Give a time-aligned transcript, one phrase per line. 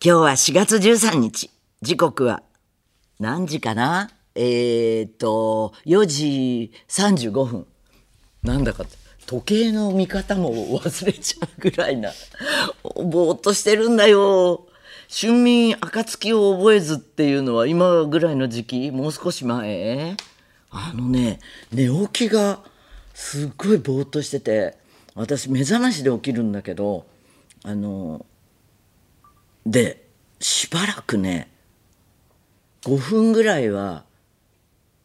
[0.00, 1.50] 今日は4月13日。
[1.82, 2.44] 時刻は
[3.18, 4.12] 何時かな？
[4.36, 7.66] えー、っと、4時35分。
[8.44, 8.84] なんだか、
[9.26, 12.12] 時計の見方も忘れちゃうぐらいな。
[12.84, 14.68] ぼーっとしてるんだよ。
[15.10, 18.90] 春眠暁を覚えずっていうのは今ぐらいの時期？
[18.92, 20.14] もう少し前？
[20.70, 21.40] あのね、
[21.72, 22.60] 寝起きが
[23.14, 24.76] すっごいぼーっとしてて、
[25.16, 27.04] 私目覚ましで起きるんだけど、
[27.64, 28.24] あの、
[29.70, 30.02] で
[30.40, 31.50] しばらくね
[32.84, 34.04] 5分ぐらいは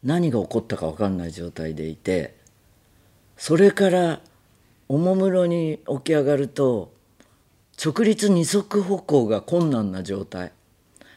[0.03, 2.35] 何が起こったか分かんない状態でいて
[3.35, 4.21] それから
[4.87, 6.93] おもむろに起き上がると
[7.83, 10.51] 直立二足歩行が困難な状態。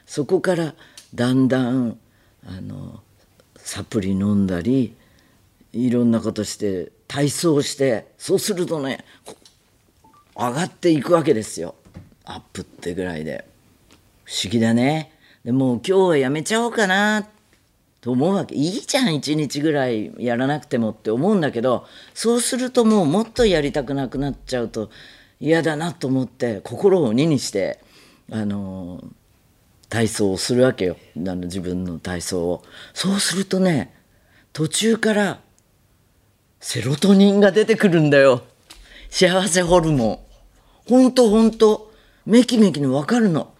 [0.06, 0.74] そこから
[1.14, 1.98] だんだん
[2.46, 3.00] あの
[3.56, 4.94] サプリ飲んだり
[5.72, 9.04] いろんなことして体操してそうするとね
[10.34, 11.74] 上がっていくわけですよ。
[12.26, 13.46] アップってぐらいで。
[14.24, 15.12] 不思議だね。
[15.44, 17.28] でも今日はやめちゃおうかな。
[18.00, 18.54] と思うわけ。
[18.54, 19.14] いいじゃん。
[19.14, 21.86] 一日ぐらいやらなくてもって思うんだけど。
[22.14, 24.90] そうするともうもっとやりたくなくなっちゃうと
[25.40, 27.78] 嫌だなと思って心を鬼にして
[28.30, 29.02] あの
[29.88, 30.96] 体操をするわけよ。
[31.16, 32.64] あの自分の体操を。
[32.92, 33.94] そうするとね
[34.52, 35.40] 途中から
[36.58, 38.42] セロトニンが出てくるんだよ。
[39.10, 40.18] 幸せホルモン。
[40.88, 41.85] ほんとほんと。
[42.26, 43.54] めきめきに分かるの。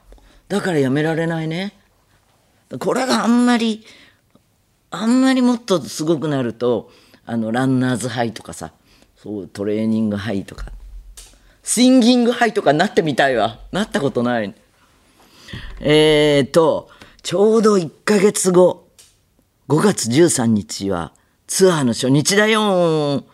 [0.48, 1.72] だからやめられないね。
[2.80, 3.84] これがあんまり
[4.90, 6.90] あんまりもっとすごくなると
[7.24, 8.72] あのランナーズハイとかさ
[9.16, 10.72] そうトレーニングハイとか
[11.62, 13.60] シンギングハイとかなってみたいわ。
[13.72, 14.54] なったことない。
[15.80, 16.90] えーと
[17.22, 18.88] ちょうど1ヶ月後
[19.68, 21.12] 5月13日は
[21.46, 23.24] ツアーの初日だよ。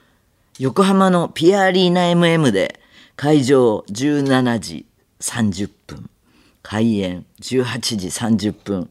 [0.58, 2.80] 横浜のピアリーナ MM で
[3.16, 4.86] 会場17時
[5.22, 6.10] 30分
[6.62, 8.90] 開演18時30分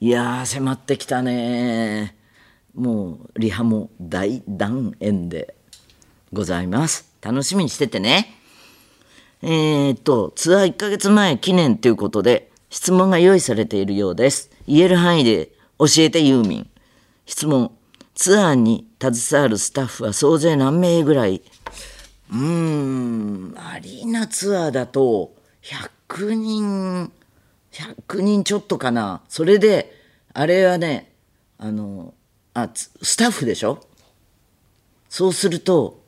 [0.00, 2.14] いや迫ってきたね
[2.74, 5.54] もうリハも大断円で
[6.32, 7.10] ございます。
[7.20, 8.34] 楽しみにしててね。
[9.42, 14.50] えー、っとツアー1ヶ月前記念ということで質問が用意されているようです。
[14.68, 16.70] 言える範囲で教えてユーミン。
[17.26, 17.72] 質問。
[18.14, 21.42] ツアーに携わるスタッフは総勢何名ぐらい？
[22.30, 27.12] うーんアリーナツアーだと100人
[27.72, 29.22] 100人ちょっとかな。
[29.28, 29.92] それで
[30.32, 31.12] あれはね
[31.58, 32.14] あの
[32.54, 33.86] あスタッフでしょ？
[35.08, 36.00] そうすると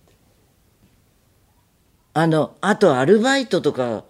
[2.12, 4.04] あのあとアルバイトとか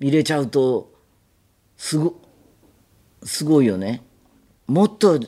[0.00, 0.92] 入れちゃうと
[1.76, 2.14] すご
[3.22, 4.02] すごいよね。
[4.66, 5.20] もっと、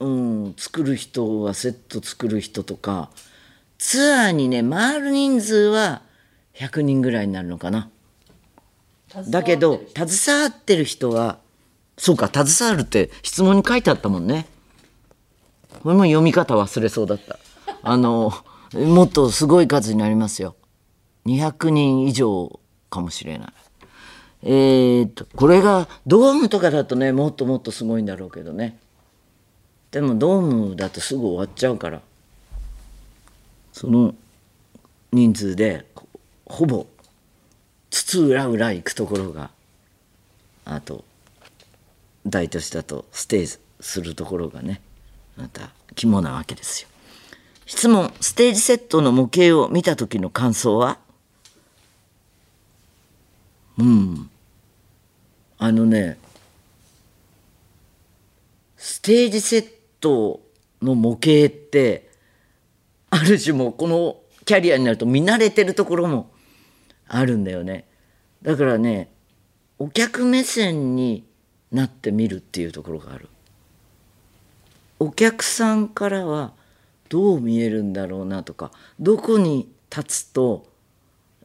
[0.00, 3.10] うん、作る人はセット作る人とか
[3.78, 6.02] ツアーにね回る人数は
[6.54, 7.90] 100人ぐらいになるのかな。
[9.28, 11.38] だけど携わってる人は
[11.96, 14.46] そうか携わるって質問に書いてあったもんね。
[15.82, 17.38] これも読み方忘れそうだった。
[17.82, 18.32] あの
[18.72, 20.56] もっとすごい数になりますよ。
[21.26, 23.48] 200人以上かもしれない。
[24.42, 28.78] えー、っとこれがドームとかだとねもっともっとすごいんだろうけどね。
[29.90, 32.02] でもドームだとすぐ終わっちゃうから。
[33.72, 34.14] その
[35.12, 35.84] 人数で
[36.46, 36.86] ほぼ
[38.16, 39.50] 津々浦々行くところが
[40.64, 41.04] あと
[42.26, 44.80] 大都市だとステージするところがね
[45.36, 46.88] また肝なわけですよ。
[47.66, 50.98] 質問ステージセットの模型を見た時の感想は？
[53.76, 54.30] うん。
[55.58, 56.18] あのね
[58.76, 59.68] ステージセッ
[60.00, 60.40] ト
[60.80, 62.08] の模型って
[63.10, 64.16] ある種もこの
[64.46, 66.30] キャリアになると見慣れてるところも
[67.08, 67.84] あるんだよね。
[68.46, 69.10] だからね
[69.78, 71.24] お客目線に
[71.72, 73.28] なってみるっていうところがある。
[74.98, 76.52] お客さんからは
[77.10, 80.64] どう見えるんだろうなとかどこに立つと、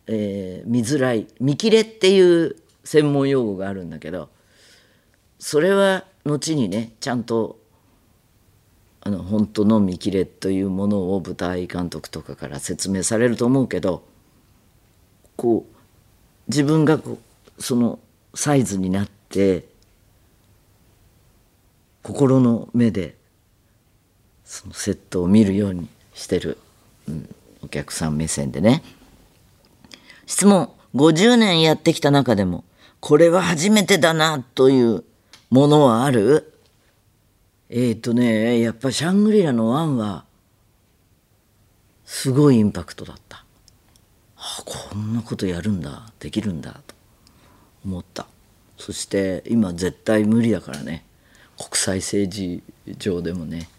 [0.08, 4.30] えー、見づらい見切れっていう専門用語があるんだけど
[5.38, 7.60] それは後にねちゃんと
[9.02, 14.06] あの本当の見切れというものを舞台監督とかから説明されると思うけど
[15.36, 15.81] こう
[16.52, 17.00] 自分が
[17.60, 17.98] その
[18.36, 19.66] サイズになって
[22.04, 23.16] 心の目で
[24.44, 26.58] そのセットを見るようにしてる、
[27.08, 28.84] うん、お客さん目線でね。
[30.26, 30.70] 質問。
[30.94, 32.66] 50年やってきた中でも
[33.00, 35.06] これは初めてだなという
[35.50, 36.52] ものはある？
[37.70, 40.26] えっ、ー、とねやっぱシャングリラのワンは
[42.04, 43.46] すごいインパクトだった。
[44.66, 46.12] こんなことやるんだ。
[46.20, 46.82] できるんだ。
[46.88, 46.96] と
[47.86, 48.28] 思った。
[48.78, 51.06] そして今絶対無理だからね。
[51.58, 52.64] 国際政治
[52.98, 53.70] 上でもね。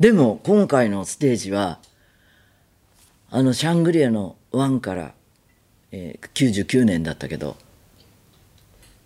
[0.00, 1.78] でも今回のステージは
[3.30, 5.14] あのシャングリアの1から、
[5.92, 7.56] えー99年だったけど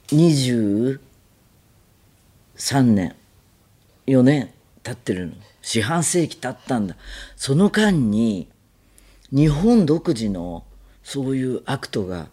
[0.09, 0.99] 23
[2.83, 3.15] 年
[4.07, 4.51] 4年
[4.83, 5.35] 経ってるの。
[5.63, 6.97] 四半世紀経ったんだ。
[7.37, 8.49] その間に
[9.31, 10.65] 日本独自の
[11.07, 12.27] そういうアクトが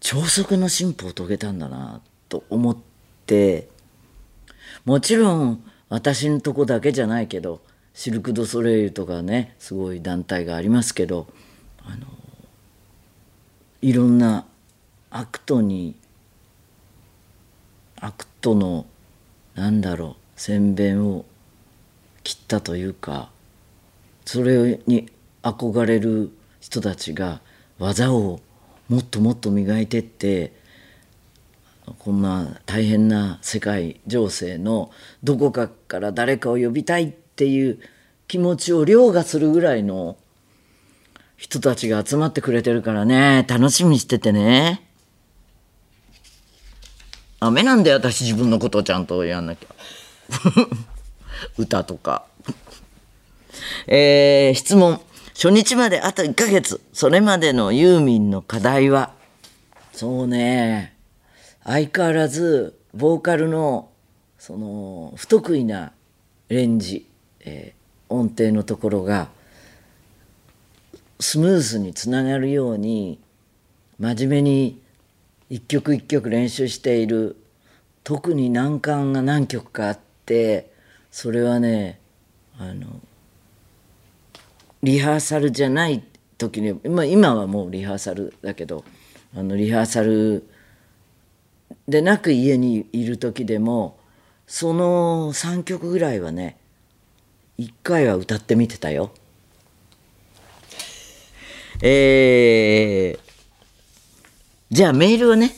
[0.00, 2.00] 超速の進歩を遂げたんだな
[2.30, 2.76] と思っ
[3.26, 3.68] て
[4.86, 7.60] もちろん私のとこだけじゃないけど
[7.92, 11.26] シルク・ド・ソレイユとかねすごい団体がありますけど
[11.84, 12.06] あの
[13.82, 14.46] いろんな
[15.10, 15.94] アクトに
[18.00, 18.86] アクトの
[19.54, 21.26] なんだろう先陣を
[22.24, 23.28] 切ったというか
[24.24, 25.10] それに
[25.42, 26.30] 憧れる
[26.60, 27.42] 人たちが
[27.78, 28.40] 技を
[28.88, 30.52] もっともっと磨いてって
[31.98, 34.90] こんな大変な世界情勢の
[35.22, 37.78] どこかから誰かを呼びたいっていう
[38.26, 40.16] 気持ちを凌駕するぐらいの
[41.36, 43.46] 人たちが集まってくれてるからね。
[43.48, 44.84] 楽しみにしててね。
[47.40, 49.68] 雨なんだよ私自分のことをちゃんとやんなきゃ。
[51.56, 52.26] 歌とか。
[53.86, 55.00] えー質問。
[55.40, 56.80] 初日まであと1ヶ月。
[56.92, 59.14] それまでのユーミンの課題は。
[59.92, 60.96] そうね。
[61.62, 63.88] 相変わらずボーカルの
[64.36, 65.92] その不得意な
[66.48, 67.06] レンジ、
[67.38, 67.78] えー
[68.12, 69.28] 音程のところが
[71.20, 73.20] スムーズにつながるように
[73.98, 74.80] 真面目に
[75.50, 77.36] 一曲一曲練習している。
[78.02, 80.72] 特に難関が何曲かあって
[81.12, 82.00] それはね
[82.58, 82.86] あの
[84.82, 86.02] リハーサルじゃない
[86.36, 88.84] 時に今今はもうリハーサルだけど
[89.36, 90.48] あのリハーサル
[91.88, 93.98] でなく家にいる時でも
[94.46, 96.56] その3曲ぐらいはね
[97.58, 99.10] 1回は歌ってみてたよ。
[101.82, 103.20] えー、
[104.70, 105.52] じゃあメールをね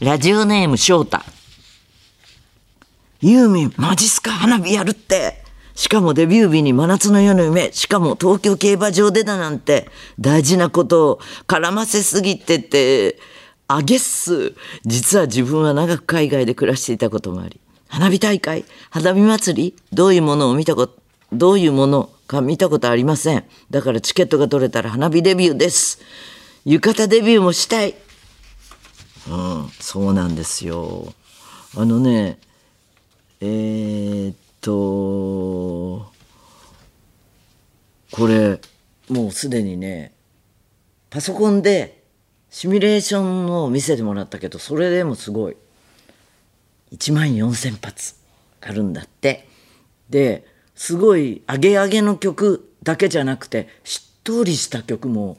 [0.00, 1.20] ラジオネーム翔太。
[3.20, 4.30] ユーミンマジっすか？
[4.30, 5.47] 花火やるって。
[5.78, 9.88] しかもデビュー日に真夏の夜の夢しかも東京競馬場でだなんて
[10.18, 13.16] 大事なことを絡ませすぎてて
[13.68, 14.54] あげっす。
[14.84, 20.98] 実は自分は長く海外で暮らしていたこともあり花火大会花火祭りどういうものを見たこと
[21.32, 23.44] どういうものか見たことありません。
[23.70, 26.00] だからチケットが取れたら花火デビューです。
[26.64, 27.94] 浴衣デビューもしたい。
[29.30, 31.14] うんそうなんですよ。
[31.76, 32.38] あのね
[33.40, 35.37] えー、っと
[38.18, 38.60] これ
[39.08, 40.12] もうすでにね
[41.08, 42.02] パソコンで
[42.50, 45.56] シミュレーションを見せてもらったけどそれでもすごい。
[46.90, 48.14] 1万4,000発
[48.60, 49.46] あるんだって。
[50.10, 55.38] ですごいアゲアゲの曲だけじゃなくてしっとりした曲も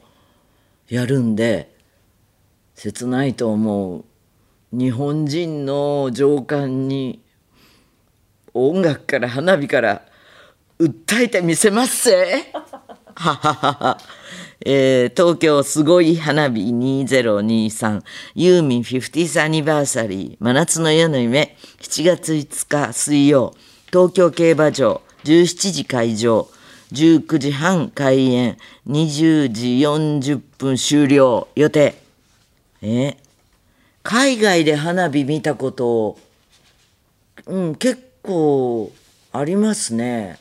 [0.88, 1.74] やるんで
[2.76, 4.04] 切ないと思う。
[4.72, 7.20] 日本人の情感に
[8.54, 10.02] 音楽から花火から
[10.78, 12.52] 訴えてみせますぜ。
[13.20, 13.98] はははは。
[14.64, 18.02] えー東京すごい花火2023
[18.34, 21.54] ユーミン 50th アニバーサリー真夏の夜の夢。
[21.80, 23.54] 7月5日水曜。
[23.88, 25.02] 東京競馬場。
[25.24, 26.48] 17時開場。
[26.92, 28.56] 19時半開演。
[28.88, 31.48] 20時40分終了。
[31.54, 31.94] 予定。
[32.80, 33.18] え？
[34.02, 36.18] 海外で花火見たこと
[37.46, 38.90] うん結構
[39.30, 40.38] ありますね。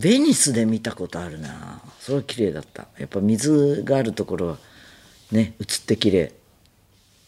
[0.00, 1.82] ベニスで見たことあるな。
[2.00, 2.86] それは綺麗だった。
[2.98, 4.56] やっぱ水があるところは
[5.30, 6.32] ね映って綺麗。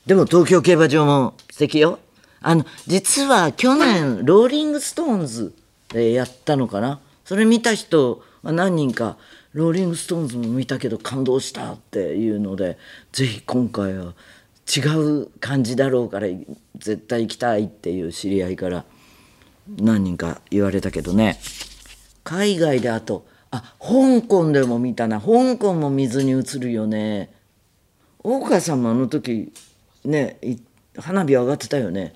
[0.07, 1.99] でも東京競馬場も素敵よ。
[2.41, 5.55] あの実は去年ローリング・ストーンズ
[5.91, 6.99] でやったのかな。
[7.27, 9.19] それ見た人は何人か
[9.53, 12.79] ローリング・ストーンズも見たけど感動したっていうので
[13.13, 14.15] ぜひ今回は
[14.75, 16.27] 違う感じだろうから
[16.79, 18.85] 絶対行きたいっていう知り合いから
[19.79, 21.39] 何人か言われたけどね。
[22.25, 25.21] 海外であとあ香港でも見たな。
[25.21, 27.33] 香港も水に映るよね。
[28.23, 29.53] 大川さんもあの時
[30.05, 30.57] ねい
[30.97, 32.15] 花火上がってたよね。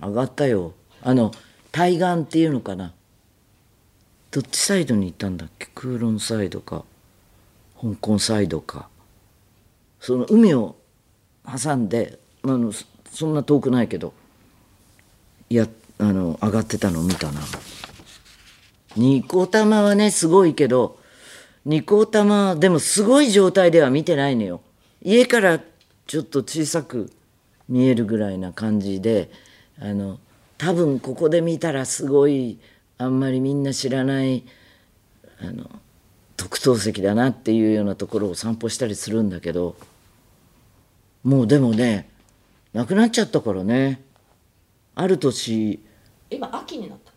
[0.00, 0.74] 上がったよ。
[1.02, 1.30] あの
[1.72, 2.92] 対岸っていうのかな。
[4.30, 5.68] どっちサイドに行ったんだっけ？
[5.74, 6.84] 空論サイドか
[7.80, 8.88] 香港サイドか。
[10.00, 10.76] その海を
[11.44, 12.72] 挟んであの
[13.12, 14.12] そんな遠くないけど
[15.48, 15.66] いや
[15.98, 17.40] あの上がってたのを見たな。
[18.96, 20.98] ニコ玉はねすごいけど
[21.64, 24.62] ニコ玉でもすごい状態では見てないのよ。
[25.02, 25.60] 家から
[26.06, 27.12] ちょっと小さく
[27.68, 29.30] 見えるぐらいな感じで
[29.78, 30.18] あの
[30.58, 32.58] 多分ここで見たらすごい
[32.98, 34.44] あんまりみんな知らない
[35.40, 35.70] あの
[36.36, 39.76] 特等席だなっていうようなところを散歩したりするんだけど
[41.22, 42.10] もうでもね
[42.72, 44.02] なくなっちゃったからね。
[44.94, 45.80] ある年
[46.30, 47.12] 今秋になった。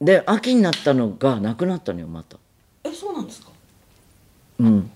[0.00, 2.36] で秋になったのがなくなったのよまた。
[2.84, 3.50] えそうなんですか？
[4.58, 4.90] うん。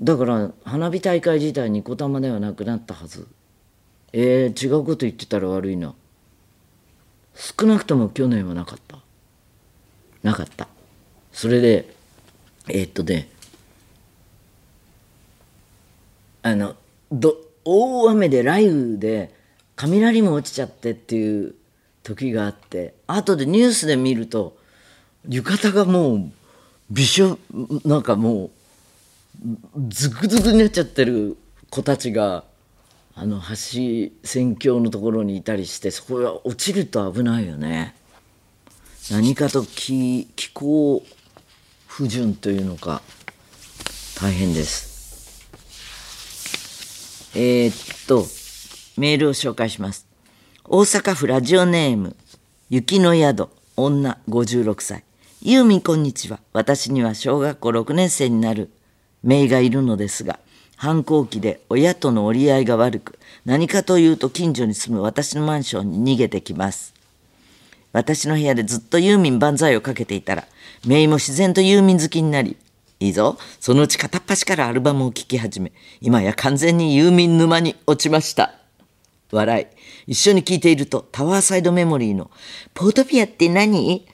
[0.00, 3.28] だから花火大会自体ニコ玉ではなくなったはず。
[4.12, 5.94] えー、違うこと言ってたら悪いな。
[7.34, 8.98] 少なくとも去年はなかった。
[10.22, 10.68] なかった。
[11.32, 11.94] それで
[12.68, 13.28] えー、っとね
[16.42, 16.76] あの
[17.10, 19.34] ど大雨で雷雨で
[19.76, 21.54] 雷も落ちちゃってっていう
[22.02, 24.56] 時があって後でニュースで見ると
[25.28, 26.32] 浴衣がもう
[26.90, 27.38] びしょ
[27.84, 28.50] なんかもう
[29.88, 31.36] ズクズクになっちゃってる
[31.70, 32.44] 子たちが
[33.14, 37.94] あの橋宣教のところにいたりしてそこが落ちると危ないよね。
[39.10, 41.02] 何かと気気候
[41.86, 43.02] 不順というのか
[44.20, 45.48] 大変です。
[47.34, 48.26] えー、っと
[49.00, 50.11] メールを紹介します。
[50.68, 52.14] 大阪府ラジオネーム
[52.70, 55.02] 雪の宿女56歳。
[55.42, 56.38] ユーミンこんにちは。
[56.52, 58.70] 私には小学校6年生になる
[59.24, 60.38] 姪がいるのですが
[60.76, 66.94] 反抗期で親との折り合いが悪く何かというと近所に住む私のマンションに逃げてきます。
[67.92, 70.46] 私の部屋でずっとユーミン万歳をかけていたら
[70.86, 72.56] 姪も自然とユーミン好きになり
[73.00, 78.61] いいぞそのうち片っ端からアルバムを聴き始め今や完全にユーミン沼に落ちました。
[79.32, 79.66] 笑い。
[80.12, 82.30] 一緒に聞いていると、タワーサイドメモリーの、
[82.74, 84.06] ポートピアって何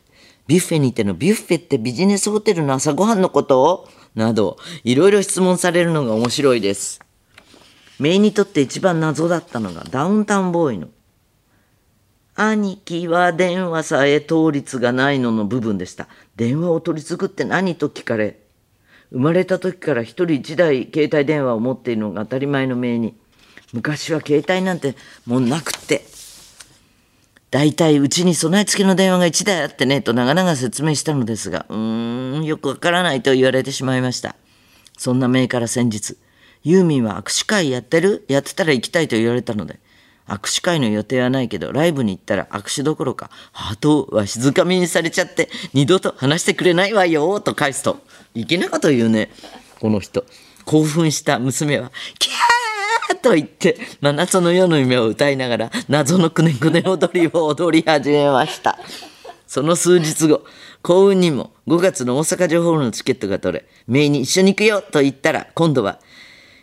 [0.47, 7.01] ビュッフェにてのビュッフェってビジネスホテルの朝ごはんのことなど、いろいろ質問されるのが面白いです。
[7.99, 10.89] メイにとって一番謎だったのがダウンタウンボーイの、
[12.35, 16.07] 兄貴は電話さえ倒立がないのの部分でした。
[16.37, 17.75] 電話を取り継ぐって何？
[17.75, 18.39] と聞かれ、
[19.11, 23.17] 生まれた時から一人一台携帯電話を持っているのが当たり前の命に、
[23.73, 24.97] 昔は携帯なんて
[25.27, 26.05] もうなくって。
[27.51, 34.37] 大体うちに備え付けの電話が1台あってねと長々説明したのですが、うーん、よくわからないと言われてしまいました。
[34.99, 36.19] そんなメーから先日、
[36.63, 38.27] ユーミンは握手会やってる？
[38.29, 39.81] やってたら行きたいと言われたので、
[40.27, 48.03] 握手会の予定はないけど、ライブに行ったら握手どころか、ハートをわしづかみにされちゃって、二度と話してくれないわよと返すと、
[48.35, 49.31] いけなこと言うね、
[49.81, 50.27] この人。
[50.67, 52.58] 興奮した娘は、キャー
[53.15, 58.79] と言って、真夏の夜の夢を歌いながら、謎のくねくね踊りを踊り始めました。
[59.47, 60.45] その数日後、
[60.83, 65.99] 幸運にも5月の大阪城ホールのチケットが取れ、メイに一緒に行くよと言ったら、今度は、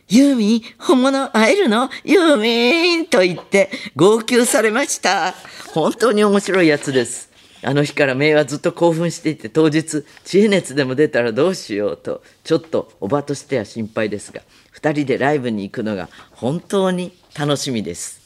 [0.07, 1.89] ユーミン、本物会えるの？
[2.03, 5.33] ユーミンと言って号泣されました。
[5.73, 7.31] 本当に面白いやつです。
[7.63, 14.43] あの日からメイはずっと興奮していて、当日、知恵熱でも出たらどうしようと、ちょっとおばとしては心配ですが、
[14.75, 18.19] 二人でライブに行くのが本当に楽しみです。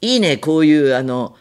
[0.00, 1.36] いいね、こういうあの、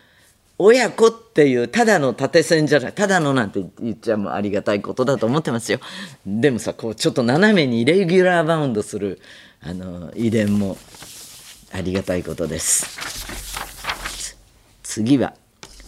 [0.60, 5.80] 親子っていうただの縦線じゃないただのなんて言っちゃもありがたいことだと思ってますよ
[6.28, 9.20] でもさこうちょっと斜めにイレギュラーバウンドする
[9.62, 10.78] あの遺伝も
[11.74, 14.38] ありがたいことです
[14.84, 15.34] 次は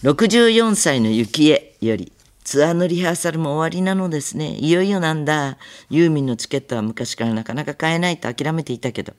[0.02, 2.12] 64歳の幸恵より
[2.46, 4.54] ツアーのリハーサルも終わりなのですね。
[4.54, 5.58] いよいよなんだ。
[5.90, 9.14] ユーミンのチケットは昔からなかなか買えないと諦めていたけど。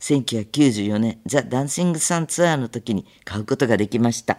[0.00, 4.38] 1994年ザ・ダンシング・サンツアーの時に買うことができました。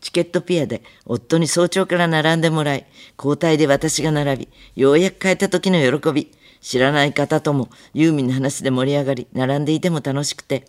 [0.00, 2.86] チケットピアで夫に早朝から並んでもらい、
[3.18, 6.32] 交代で私が並び、ようやく帰った時の喜び、
[6.62, 10.64] 知らない方ともユーミンの話で盛り上がり、並んでいても楽しくて、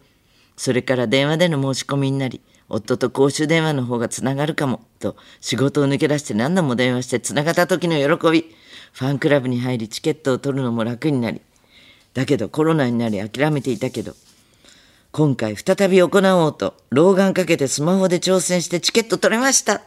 [0.57, 8.55] それから電話での申し込みになり、夫と公衆電話の方がつながるかも、と仕事を抜け出して何度も電話してつながった時の喜び、
[8.93, 11.41] ファンクラブに入りチケットを取るのも楽になり、
[12.13, 14.13] だけどコロナになり諦めていたけど、
[15.11, 19.81] 今回再び行おうと老眼かけてスマホで挑戦してチケット取れました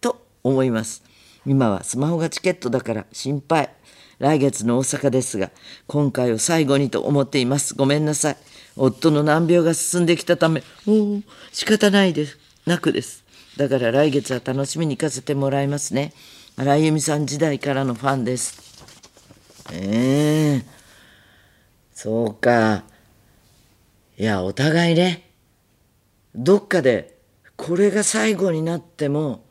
[0.00, 1.02] と思います。
[1.46, 3.70] 今はスマホがチケットだから心配。
[4.18, 5.50] 来月の大阪ですが
[5.86, 7.74] 今回を最後にと思っています。
[7.74, 8.36] ごめんなさい。
[8.76, 12.38] 夫の難病が進んできたためもう仕方ないです。
[12.66, 13.24] なくです
[13.56, 16.12] だから来月は楽しみに行かせてもらいますね。
[16.56, 18.60] 荒井由実さん時代からのファンです。
[19.72, 20.66] ええ。
[21.92, 22.84] そうか。
[24.18, 25.30] いや、お互いね、
[26.34, 27.16] どっかで
[27.56, 29.44] これが最後になっても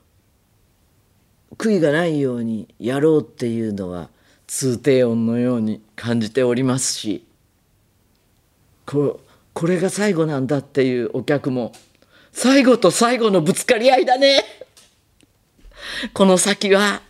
[1.57, 4.09] 悔いがないようにやろうっていうのは
[4.47, 7.25] 通低音のように感じておりますし
[8.85, 9.19] こ
[9.53, 11.73] これが最後なんだっていうお客も
[12.31, 14.43] 最後と最後のぶつかり合いだね。
[16.13, 17.01] この先は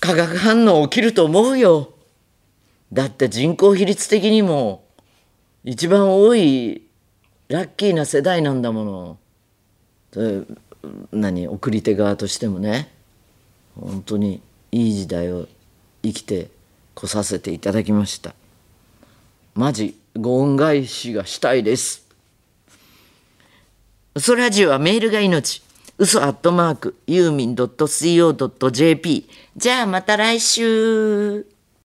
[0.00, 1.94] 化学反応起きると思うよ。
[2.92, 4.84] だって人口比率的にも
[5.64, 6.82] 一番多い
[7.48, 9.18] ラッキーな世代なんだも
[10.14, 10.38] の。
[11.12, 12.92] 何送り手側としてもね。
[13.74, 15.48] 本当にいい時代を
[16.02, 16.48] 生きて
[16.94, 18.34] こさせていただきました。
[19.56, 22.06] マジご恩返しがしたいです。
[24.18, 25.62] ソラジオはメールが命。
[25.96, 31.55] 嘘アットマークユーミン .co.jp じゃあまた来週。